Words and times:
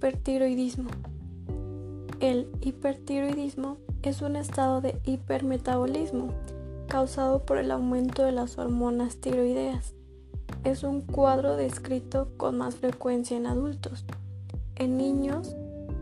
Hipertiroidismo. 0.00 0.88
El 2.20 2.48
hipertiroidismo 2.62 3.76
es 4.02 4.22
un 4.22 4.36
estado 4.36 4.80
de 4.80 4.98
hipermetabolismo 5.04 6.32
causado 6.88 7.44
por 7.44 7.58
el 7.58 7.70
aumento 7.70 8.24
de 8.24 8.32
las 8.32 8.56
hormonas 8.56 9.18
tiroideas. 9.18 9.92
Es 10.64 10.84
un 10.84 11.02
cuadro 11.02 11.54
descrito 11.54 12.30
con 12.38 12.56
más 12.56 12.76
frecuencia 12.76 13.36
en 13.36 13.44
adultos. 13.44 14.06
En 14.76 14.96
niños 14.96 15.54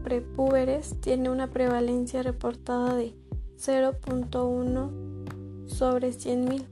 prepúberes 0.05 0.95
tiene 1.01 1.29
una 1.29 1.49
prevalencia 1.49 2.23
reportada 2.23 2.95
de 2.95 3.17
0.1 3.57 5.67
sobre 5.67 6.11
100.000, 6.11 6.67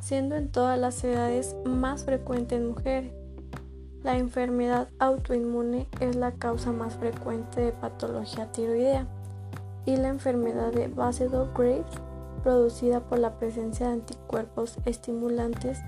siendo 0.00 0.36
en 0.36 0.50
todas 0.50 0.78
las 0.78 1.04
edades 1.04 1.54
más 1.66 2.06
frecuente 2.06 2.56
en 2.56 2.68
mujeres. 2.68 3.23
La 4.04 4.18
enfermedad 4.18 4.88
autoinmune 4.98 5.88
es 5.98 6.14
la 6.14 6.32
causa 6.32 6.72
más 6.72 6.94
frecuente 6.94 7.62
de 7.62 7.72
patología 7.72 8.52
tiroidea 8.52 9.06
y 9.86 9.96
la 9.96 10.08
enfermedad 10.08 10.72
de 10.72 10.88
Basedow-Graves 10.88 11.86
producida 12.42 13.00
por 13.00 13.18
la 13.18 13.38
presencia 13.38 13.86
de 13.86 13.94
anticuerpos 13.94 14.76
estimulantes 14.84 15.78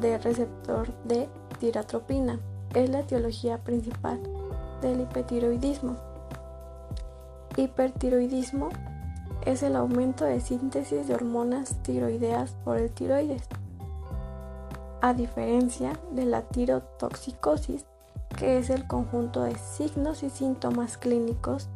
del 0.00 0.20
receptor 0.20 0.92
de 1.04 1.28
tiratropina 1.60 2.40
es 2.74 2.90
la 2.90 2.98
etiología 2.98 3.58
principal 3.58 4.18
del 4.80 5.02
hipertiroidismo. 5.02 5.96
Hipertiroidismo 7.56 8.70
es 9.46 9.62
el 9.62 9.76
aumento 9.76 10.24
de 10.24 10.40
síntesis 10.40 11.06
de 11.06 11.14
hormonas 11.14 11.80
tiroideas 11.84 12.56
por 12.64 12.78
el 12.78 12.90
tiroides 12.90 13.48
a 15.02 15.14
diferencia 15.14 15.98
de 16.12 16.24
la 16.24 16.42
tirotoxicosis, 16.42 17.84
que 18.38 18.56
es 18.58 18.70
el 18.70 18.86
conjunto 18.86 19.42
de 19.42 19.56
signos 19.56 20.22
y 20.22 20.30
síntomas 20.30 20.96
clínicos 20.96 21.68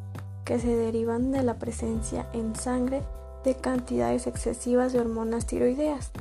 que 0.44 0.60
se 0.60 0.74
derivan 0.74 1.32
de 1.32 1.42
la 1.42 1.58
presencia 1.58 2.26
en 2.32 2.54
sangre 2.54 3.02
de 3.44 3.56
cantidades 3.56 4.28
excesivas 4.28 4.92
de 4.92 5.00
hormonas 5.00 5.44
tiroideas. 5.44 6.12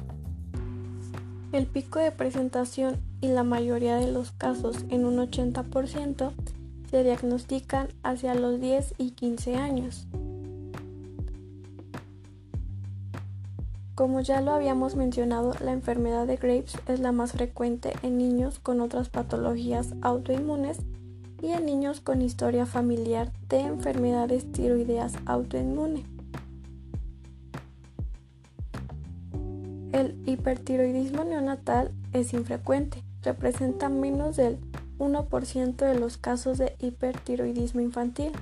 El 1.52 1.68
pico 1.68 2.00
de 2.00 2.12
presentación 2.12 3.00
y 3.22 3.28
la 3.28 3.44
mayoría 3.44 3.96
de 3.98 4.12
los 4.12 4.32
casos, 4.32 4.78
en 4.90 5.06
un 5.06 5.18
80%, 5.18 6.34
se 6.90 7.04
diagnostican 7.04 7.88
hacia 8.02 8.34
los 8.34 8.60
10 8.60 8.96
y 8.98 9.12
15 9.12 9.56
años. 9.56 10.08
Como 13.96 14.20
ya 14.20 14.42
lo 14.42 14.52
habíamos 14.52 14.98
mencionado, 14.98 15.54
la 15.62 15.72
enfermedad 15.72 16.28
de 16.28 16.36
Graves 16.36 16.78
es 16.90 17.00
la 17.00 17.14
más 17.14 17.32
frecuente 17.32 17.94
en 18.04 18.18
niños 18.18 18.60
con 18.60 18.82
otras 18.82 19.08
patologías 19.08 19.94
autoinmunes 20.02 20.80
y 21.42 21.52
en 21.52 21.66
niños 21.66 22.02
con 22.02 22.22
historia 22.22 22.66
familiar 22.66 23.32
de 23.48 23.62
enfermedades 23.62 24.52
tiroideas 24.52 25.14
autoinmunes. 25.26 26.04
El 29.94 30.22
hipertiroidismo 30.26 31.24
neonatal 31.24 31.92
es 32.12 32.34
infrecuente, 32.34 33.02
representa 33.24 33.88
menos 33.88 34.36
del 34.36 34.58
1% 34.98 35.76
de 35.78 35.98
los 35.98 36.18
casos 36.18 36.58
de 36.58 36.76
hipertiroidismo 36.80 37.80
infantil. 37.80 38.34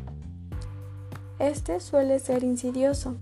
Este 1.38 1.80
suele 1.80 2.18
ser 2.18 2.44
insidioso, 2.44 3.18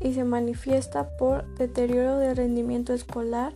y 0.00 0.14
se 0.14 0.24
manifiesta 0.24 1.16
por 1.16 1.46
deterioro 1.56 2.18
del 2.18 2.36
rendimiento 2.36 2.92
escolar, 2.92 3.54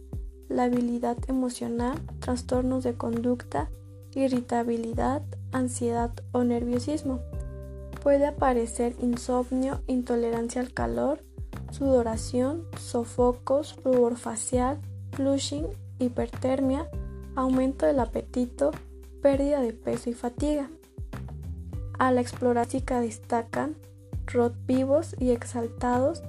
la 0.48 0.64
habilidad 0.64 1.16
emocional, 1.28 1.98
trastornos 2.20 2.84
de 2.84 2.94
conducta, 2.94 3.70
irritabilidad, 4.14 5.22
ansiedad 5.52 6.12
o 6.32 6.44
nerviosismo. 6.44 7.20
Puede 8.02 8.26
aparecer 8.26 8.94
insomnio, 9.00 9.80
intolerancia 9.86 10.60
al 10.60 10.72
calor, 10.72 11.24
sudoración, 11.70 12.64
sofocos, 12.78 13.76
rubor 13.82 14.16
facial, 14.16 14.78
flushing, 15.12 15.66
hipertermia, 15.98 16.88
aumento 17.34 17.86
del 17.86 18.00
apetito, 18.00 18.70
pérdida 19.22 19.60
de 19.60 19.72
peso 19.72 20.10
y 20.10 20.14
fatiga. 20.14 20.68
A 21.98 22.12
la 22.12 22.20
exploración 22.20 22.84
destacan 23.00 23.76
rot 24.26 24.54
vivos 24.66 25.14
y 25.18 25.30
exaltados, 25.30 26.22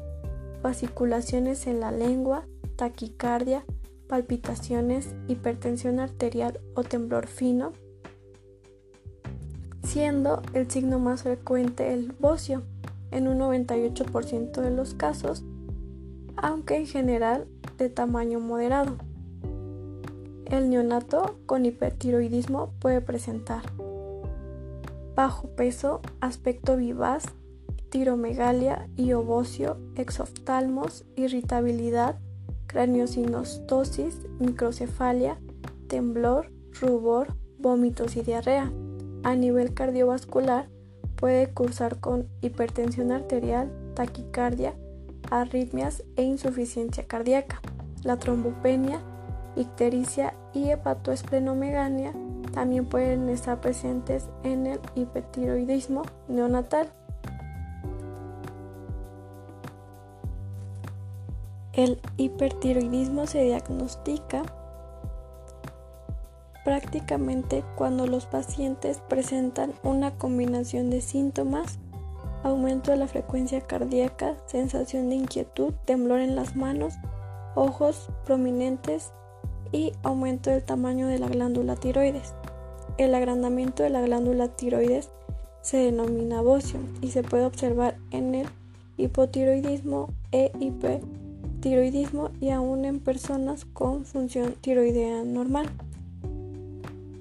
fasciculaciones 0.65 1.67
en 1.67 1.79
la 1.79 1.91
lengua, 1.91 2.47
taquicardia, 2.75 3.63
palpitaciones, 4.07 5.13
hipertensión 5.27 5.99
arterial 5.99 6.59
o 6.73 6.81
temblor 6.81 7.27
fino, 7.27 7.71
siendo 9.83 10.41
el 10.53 10.67
signo 10.71 10.97
más 10.97 11.21
frecuente 11.21 11.93
el 11.93 12.13
bocio 12.13 12.63
en 13.11 13.27
un 13.27 13.37
98% 13.37 14.59
de 14.59 14.71
los 14.71 14.95
casos, 14.95 15.43
aunque 16.35 16.77
en 16.77 16.87
general 16.87 17.45
de 17.77 17.89
tamaño 17.89 18.39
moderado. 18.39 18.97
El 20.45 20.71
neonato 20.71 21.37
con 21.45 21.67
hipertiroidismo 21.67 22.73
puede 22.79 23.01
presentar 23.01 23.61
bajo 25.13 25.47
peso, 25.49 26.01
aspecto 26.21 26.75
vivaz, 26.75 27.25
tiromegalia 27.89 28.89
y 28.95 29.13
obocio, 29.13 29.77
exoftalmos, 29.95 31.05
irritabilidad, 31.15 32.19
craniosinostosis, 32.67 34.19
microcefalia, 34.39 35.39
temblor, 35.87 36.51
rubor, 36.79 37.35
vómitos 37.57 38.15
y 38.17 38.21
diarrea. 38.21 38.71
A 39.23 39.35
nivel 39.35 39.73
cardiovascular 39.73 40.69
puede 41.15 41.51
cursar 41.53 41.99
con 41.99 42.27
hipertensión 42.41 43.11
arterial, 43.11 43.71
taquicardia, 43.95 44.75
arritmias 45.31 46.03
e 46.15 46.23
insuficiencia 46.23 47.05
cardíaca. 47.05 47.61
La 48.03 48.17
trombopenia, 48.17 48.99
ictericia 49.55 50.35
y 50.53 50.69
hepatoesplenomegalia 50.69 52.13
también 52.53 52.85
pueden 52.85 53.29
estar 53.29 53.59
presentes 53.61 54.29
en 54.43 54.67
el 54.67 54.79
hipertiroidismo 54.95 56.03
neonatal. 56.27 56.91
El 61.75 61.99
hipertiroidismo 62.15 63.27
se 63.27 63.43
diagnostica 63.43 64.43
prácticamente 66.63 67.65
cuando 67.75 68.07
los 68.07 68.27
pacientes 68.27 69.01
presentan 69.09 69.73
una 69.83 70.17
combinación 70.17 70.89
de 70.89 71.01
síntomas, 71.01 71.77
aumento 72.43 72.91
de 72.91 72.97
la 72.97 73.07
frecuencia 73.07 73.59
cardíaca, 73.59 74.37
sensación 74.45 75.09
de 75.09 75.15
inquietud, 75.15 75.73
temblor 75.83 76.21
en 76.21 76.37
las 76.37 76.55
manos, 76.55 76.93
ojos 77.55 78.09
prominentes 78.23 79.11
y 79.73 79.91
aumento 80.01 80.51
del 80.51 80.63
tamaño 80.63 81.07
de 81.07 81.19
la 81.19 81.27
glándula 81.27 81.75
tiroides. 81.75 82.35
El 82.97 83.13
agrandamiento 83.13 83.83
de 83.83 83.89
la 83.89 84.01
glándula 84.01 84.47
tiroides 84.47 85.09
se 85.59 85.75
denomina 85.75 86.41
bocio 86.41 86.79
y 87.01 87.11
se 87.11 87.21
puede 87.21 87.43
observar 87.43 87.97
en 88.11 88.33
el 88.33 88.47
hipotiroidismo 88.95 90.07
e 90.31 90.53
hipertiroidismo 90.57 91.24
tiroidismo 91.65 92.29
y 92.39 92.51
aún 92.51 92.85
en 92.85 92.99
personas 92.99 93.65
con 93.65 94.05
función 94.05 94.53
tiroidea 94.61 95.23
normal. 95.23 95.67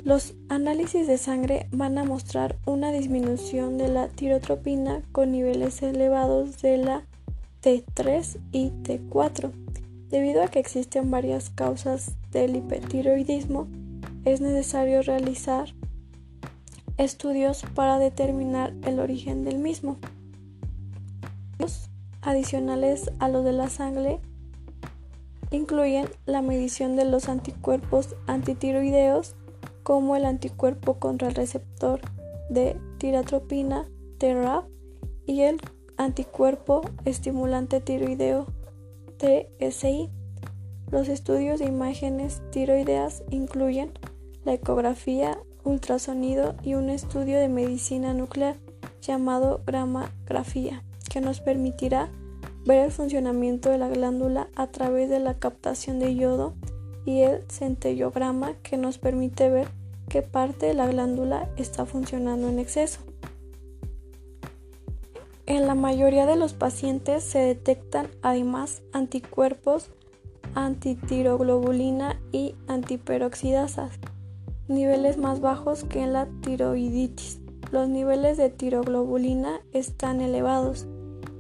Los 0.04 0.34
análisis 0.50 1.06
de 1.06 1.16
sangre 1.16 1.66
van 1.72 1.96
a 1.96 2.04
mostrar 2.04 2.58
una 2.66 2.92
disminución 2.92 3.78
de 3.78 3.88
la 3.88 4.08
tirotropina 4.08 5.00
con 5.12 5.32
niveles 5.32 5.82
elevados 5.82 6.60
de 6.60 6.76
la 6.76 7.06
T3 7.62 8.38
y 8.52 8.68
T4. 8.68 9.50
Debido 10.10 10.42
a 10.42 10.48
que 10.48 10.58
existen 10.58 11.10
varias 11.10 11.48
causas 11.48 12.14
del 12.30 12.56
hipertiroidismo, 12.56 13.66
es 14.26 14.42
necesario 14.42 15.00
realizar 15.00 15.72
estudios 16.98 17.62
para 17.74 17.98
determinar 17.98 18.74
el 18.82 19.00
origen 19.00 19.42
del 19.42 19.58
mismo. 19.58 19.96
Adicionales 22.26 23.10
a 23.18 23.28
lo 23.28 23.42
de 23.42 23.52
la 23.52 23.68
sangre 23.68 24.18
incluyen 25.54 26.08
la 26.26 26.42
medición 26.42 26.96
de 26.96 27.04
los 27.04 27.28
anticuerpos 27.28 28.16
antitiroideos 28.26 29.34
como 29.82 30.16
el 30.16 30.24
anticuerpo 30.24 30.98
contra 30.98 31.28
el 31.28 31.34
receptor 31.34 32.00
de 32.48 32.76
tiratropina 32.98 33.88
TRAP 34.18 34.64
y 35.26 35.42
el 35.42 35.60
anticuerpo 35.96 36.82
estimulante 37.04 37.80
tiroideo 37.80 38.46
TSI. 39.18 40.10
Los 40.90 41.08
estudios 41.08 41.60
de 41.60 41.66
imágenes 41.66 42.42
tiroideas 42.50 43.22
incluyen 43.30 43.92
la 44.44 44.54
ecografía, 44.54 45.38
ultrasonido 45.64 46.54
y 46.62 46.74
un 46.74 46.90
estudio 46.90 47.38
de 47.38 47.48
medicina 47.48 48.12
nuclear 48.12 48.56
llamado 49.00 49.62
gramografía, 49.66 50.82
que 51.10 51.20
nos 51.20 51.40
permitirá 51.40 52.10
ver 52.64 52.84
el 52.84 52.90
funcionamiento 52.90 53.70
de 53.70 53.78
la 53.78 53.88
glándula 53.88 54.48
a 54.54 54.68
través 54.68 55.10
de 55.10 55.20
la 55.20 55.38
captación 55.38 55.98
de 55.98 56.14
yodo 56.14 56.54
y 57.04 57.20
el 57.20 57.42
centellograma 57.50 58.54
que 58.62 58.76
nos 58.76 58.98
permite 58.98 59.50
ver 59.50 59.68
que 60.08 60.22
parte 60.22 60.66
de 60.66 60.74
la 60.74 60.86
glándula 60.86 61.48
está 61.56 61.86
funcionando 61.86 62.48
en 62.48 62.58
exceso. 62.58 63.00
En 65.46 65.66
la 65.66 65.74
mayoría 65.74 66.24
de 66.24 66.36
los 66.36 66.54
pacientes 66.54 67.22
se 67.22 67.38
detectan 67.38 68.08
además 68.22 68.82
anticuerpos 68.92 69.90
antitiroglobulina 70.54 72.20
y 72.32 72.54
antiperoxidasas, 72.68 73.98
niveles 74.68 75.18
más 75.18 75.40
bajos 75.40 75.84
que 75.84 76.02
en 76.02 76.12
la 76.12 76.28
tiroiditis. 76.42 77.40
Los 77.72 77.88
niveles 77.88 78.36
de 78.36 78.50
tiroglobulina 78.50 79.60
están 79.72 80.20
elevados. 80.20 80.86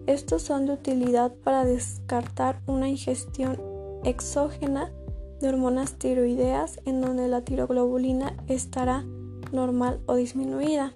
Estos 0.06 0.42
son 0.42 0.66
de 0.66 0.74
utilidad 0.74 1.32
para 1.32 1.64
descartar 1.64 2.60
una 2.66 2.88
ingestión 2.88 3.58
exógena 4.04 4.92
de 5.40 5.48
hormonas 5.48 5.94
tiroideas 5.94 6.80
en 6.84 7.00
donde 7.00 7.26
la 7.26 7.40
tiroglobulina 7.40 8.36
estará 8.46 9.04
normal 9.50 10.00
o 10.06 10.14
disminuida. 10.16 10.94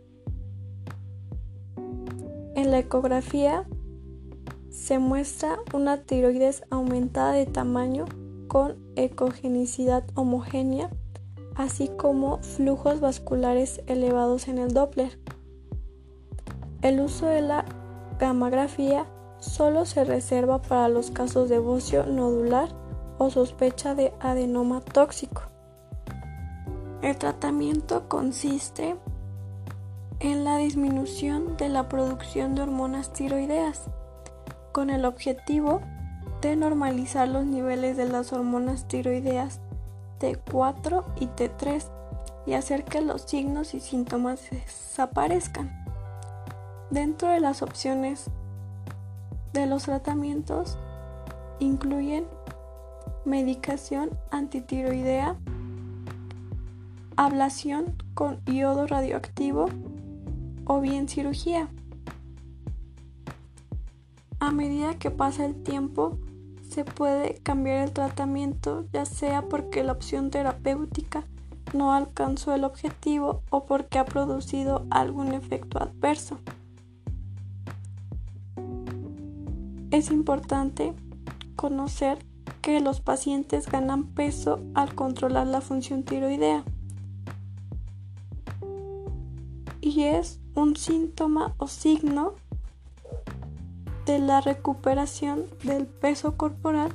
En 2.55 2.71
la 2.71 2.81
ecografía 2.81 3.67
se 4.71 4.99
muestra 4.99 5.59
una 5.73 6.03
tiroides 6.03 6.65
aumentada 6.71 7.33
de 7.33 7.47
tamaño 7.47 8.05
con 8.47 8.77
ecogenicidad 8.97 10.05
homogénea, 10.15 10.91
así 11.55 11.89
como 11.89 12.43
flujos 12.43 13.01
vasculares 13.01 13.81
elevados 13.87 14.49
en 14.49 14.59
el 14.59 14.75
Doppler. 14.75 15.19
El 16.83 17.01
uso 17.01 17.27
de 17.27 17.43
la 17.43 17.65
gamografía 18.19 19.07
solo 19.39 19.85
se 19.85 20.05
reserva 20.05 20.61
para 20.61 20.89
los 20.89 21.11
casos 21.11 21.49
de 21.49 21.59
bocio 21.59 22.05
nodular 22.07 22.69
o 23.19 23.31
sospecha 23.31 23.95
de 23.95 24.13
adenoma 24.21 24.81
tóxico. 24.81 25.43
El 27.03 27.17
tratamiento 27.17 28.09
consiste 28.09 28.97
en 30.21 30.45
la 30.45 30.57
disminución 30.57 31.57
de 31.57 31.69
la 31.69 31.89
producción 31.89 32.55
de 32.55 32.63
hormonas 32.63 33.13
tiroideas, 33.13 33.85
con 34.73 34.91
el 34.91 35.05
objetivo 35.05 35.81
de 36.41 36.57
normalizar 36.57 37.29
los 37.29 37.45
niveles 37.45 37.97
de 37.97 38.09
las 38.09 38.33
hormonas 38.33 38.89
tiroideas 38.89 39.61
T4 40.19 41.05
y 41.21 41.27
T3 41.27 41.85
y 42.47 42.55
hacer 42.55 42.85
que 42.85 43.01
los 43.01 43.23
signos 43.23 43.75
y 43.75 43.81
síntomas 43.81 44.51
desaparezcan. 44.51 45.88
Dentro 46.91 47.29
de 47.29 47.41
las 47.41 47.63
opciones 47.63 48.31
de 49.53 49.67
los 49.67 49.85
tratamientos 49.85 50.79
incluyen 51.59 52.27
medicación 53.25 54.11
antitiroidea, 54.31 55.37
ablación 57.17 57.95
con 58.15 58.43
yodo 58.47 58.87
radioactivo, 58.87 59.67
o 60.65 60.81
bien 60.81 61.09
cirugía. 61.09 61.69
A 64.39 64.53
medida 64.53 64.99
que 64.99 65.11
pasa 65.11 65.45
el 65.45 65.63
tiempo, 65.63 66.19
se 66.69 66.85
puede 66.85 67.35
cambiar 67.43 67.79
el 67.79 67.93
tratamiento, 67.93 68.85
ya 68.93 69.05
sea 69.05 69.43
porque 69.43 69.83
la 69.83 69.93
opción 69.93 70.31
terapéutica 70.31 71.25
no 71.75 71.93
alcanzó 71.93 72.55
el 72.55 72.65
objetivo 72.65 73.43
o 73.51 73.67
porque 73.67 73.99
ha 73.99 74.05
producido 74.05 74.87
algún 74.91 75.33
efecto 75.33 75.83
adverso. 75.83 76.39
Es 79.99 80.13
importante 80.13 80.95
conocer 81.57 82.19
que 82.63 82.79
los 82.79 83.01
pacientes 83.01 83.67
ganan 83.67 84.05
peso 84.05 84.61
al 84.75 84.95
controlar 84.95 85.49
la 85.49 85.61
función 85.61 86.05
tiroidea 86.05 86.63
y 89.81 90.05
es 90.05 90.39
un 90.55 90.77
síntoma 90.77 91.57
o 91.59 91.67
signo 91.67 92.35
de 94.07 94.21
la 94.21 94.41
recuperación 94.41 95.47
del 95.65 95.89
peso 95.89 96.37
corporal 96.37 96.93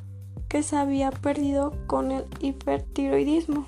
que 0.47 0.63
se 0.63 0.77
había 0.77 1.11
perdido 1.11 1.73
con 1.87 2.09
el 2.09 2.23
hipertiroidismo. 2.39 3.67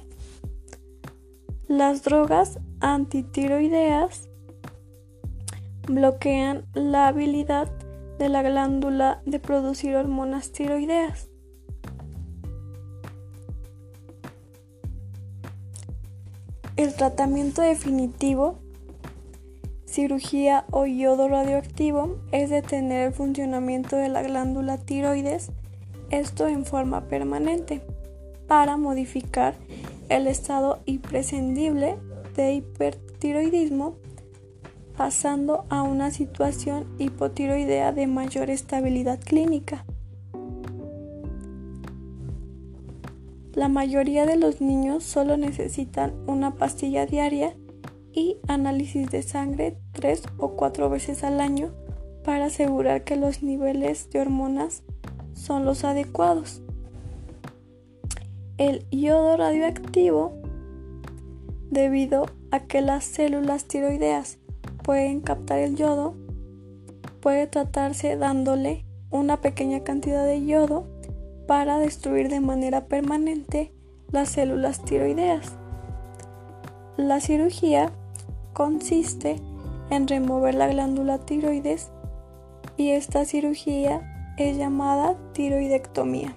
Las 1.67 2.03
drogas 2.03 2.59
antitiroideas 2.79 4.29
bloquean 5.89 6.65
la 6.73 7.09
habilidad 7.09 7.69
de 8.17 8.29
la 8.29 8.41
glándula 8.41 9.21
de 9.25 9.39
producir 9.39 9.95
hormonas 9.95 10.51
tiroideas. 10.51 11.29
El 16.77 16.93
tratamiento 16.93 17.61
definitivo 17.61 18.59
cirugía 19.85 20.65
o 20.71 20.85
yodo 20.85 21.29
radioactivo 21.29 22.17
es 22.33 22.49
detener 22.49 23.07
el 23.07 23.13
funcionamiento 23.13 23.95
de 23.95 24.09
la 24.09 24.21
glándula 24.23 24.77
tiroides, 24.77 25.51
esto 26.09 26.49
en 26.49 26.65
forma 26.65 27.07
permanente, 27.07 27.81
para 28.45 28.75
modificar 28.75 29.55
el 30.09 30.27
estado 30.27 30.79
imprescindible 30.85 31.95
de 32.35 32.55
hipertiroidismo, 32.55 33.95
pasando 34.97 35.65
a 35.69 35.83
una 35.83 36.11
situación 36.11 36.85
hipotiroidea 36.97 37.91
de 37.91 38.07
mayor 38.07 38.49
estabilidad 38.49 39.19
clínica. 39.19 39.85
La 43.53 43.69
mayoría 43.69 44.25
de 44.25 44.37
los 44.37 44.59
niños 44.59 45.03
solo 45.03 45.37
necesitan 45.37 46.13
una 46.27 46.55
pastilla 46.55 47.05
diaria 47.05 47.55
y 48.11 48.37
análisis 48.47 49.09
de 49.09 49.21
sangre 49.23 49.77
tres 49.91 50.23
o 50.37 50.51
cuatro 50.51 50.89
veces 50.89 51.23
al 51.23 51.39
año 51.39 51.71
para 52.23 52.45
asegurar 52.45 53.03
que 53.03 53.15
los 53.15 53.43
niveles 53.43 54.09
de 54.09 54.19
hormonas 54.19 54.83
son 55.33 55.63
los 55.65 55.83
adecuados. 55.83 56.61
El 58.57 58.85
yodo 58.89 59.37
radioactivo, 59.37 60.33
debido 61.69 62.25
a 62.51 62.61
que 62.61 62.81
las 62.81 63.03
células 63.03 63.65
tiroideas 63.65 64.39
pueden 64.85 65.19
captar 65.19 65.57
el 65.59 65.75
yodo, 65.75 66.13
puede 67.19 67.47
tratarse 67.47 68.17
dándole 68.17 68.85
una 69.09 69.41
pequeña 69.41 69.83
cantidad 69.83 70.23
de 70.23 70.45
yodo 70.45 70.85
para 71.47 71.79
destruir 71.79 72.29
de 72.29 72.39
manera 72.39 72.85
permanente 72.85 73.73
las 74.11 74.29
células 74.29 74.83
tiroideas. 74.83 75.53
La 76.97 77.19
cirugía 77.19 77.91
consiste 78.53 79.41
en 79.89 80.07
remover 80.07 80.53
la 80.53 80.67
glándula 80.67 81.17
tiroides 81.17 81.89
y 82.77 82.91
esta 82.91 83.25
cirugía 83.25 84.33
es 84.37 84.55
llamada 84.55 85.15
tiroidectomía. 85.33 86.35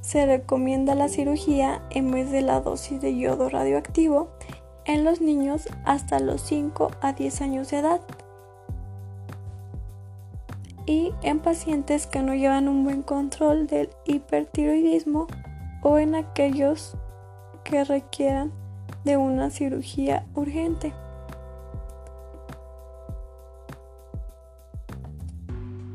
Se 0.00 0.26
recomienda 0.26 0.94
la 0.94 1.08
cirugía 1.08 1.82
en 1.90 2.12
vez 2.12 2.30
de 2.30 2.42
la 2.42 2.60
dosis 2.60 3.00
de 3.00 3.16
yodo 3.16 3.48
radioactivo 3.48 4.30
en 4.90 5.04
los 5.04 5.20
niños 5.20 5.68
hasta 5.84 6.18
los 6.18 6.40
5 6.40 6.90
a 7.00 7.12
10 7.12 7.42
años 7.42 7.70
de 7.70 7.78
edad 7.78 8.00
y 10.84 11.12
en 11.22 11.38
pacientes 11.38 12.08
que 12.08 12.22
no 12.22 12.34
llevan 12.34 12.66
un 12.66 12.82
buen 12.82 13.02
control 13.02 13.68
del 13.68 13.90
hipertiroidismo 14.04 15.28
o 15.82 15.98
en 15.98 16.16
aquellos 16.16 16.96
que 17.62 17.84
requieran 17.84 18.50
de 19.04 19.16
una 19.16 19.50
cirugía 19.50 20.26
urgente. 20.34 20.92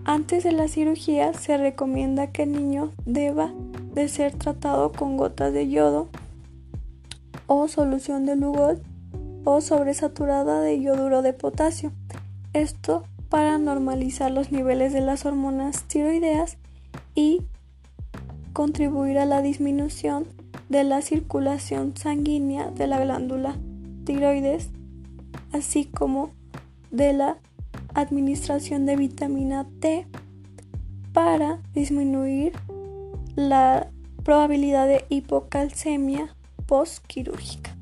Antes 0.06 0.46
de 0.46 0.54
la 0.54 0.70
cirugía 0.70 1.34
se 1.34 1.58
recomienda 1.58 2.28
que 2.28 2.44
el 2.44 2.54
niño 2.54 2.94
deba 3.06 3.52
de 3.94 4.08
ser 4.08 4.34
tratado 4.36 4.94
con 4.94 5.18
gotas 5.18 5.52
de 5.52 5.68
yodo 5.68 6.08
o 7.48 7.68
solución 7.68 8.26
de 8.26 8.36
Lugol 8.36 8.82
o 9.44 9.62
sobresaturada 9.62 10.62
de 10.62 10.82
yoduro 10.82 11.22
de 11.22 11.34
potasio. 11.34 11.92
Esto 12.54 13.04
para 13.30 13.58
normalizar 13.58 14.32
los 14.32 14.52
niveles 14.52 14.94
de 14.94 15.02
las 15.02 15.26
hormonas 15.26 15.84
tiroideas 15.84 16.58
y 17.14 17.42
contribuir 18.54 19.20
a 19.20 19.26
la 19.26 19.42
disminución 19.42 20.28
de 20.70 20.84
la 20.84 21.02
circulación 21.02 21.96
sanguínea 21.96 22.72
de 22.72 22.88
la 22.88 23.00
glándula 23.00 23.56
tiroides, 24.06 24.70
así 25.52 25.86
como 25.86 26.32
de 26.92 27.14
la 27.14 27.38
administración 27.94 28.86
de 28.86 28.96
vitamina 28.96 29.68
T 29.80 30.08
para 31.14 31.60
disminuir 31.74 32.54
la 33.36 33.90
probabilidad 34.24 34.88
de 34.88 35.06
hipocalcemia 35.10 36.36
postquirúrgica. 36.68 37.75